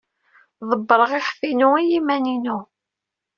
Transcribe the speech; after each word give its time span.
Ḍebbreɣ 0.69 1.11
iɣef-inu 1.17 1.69
i 1.77 1.83
yiman-inu. 1.89 2.57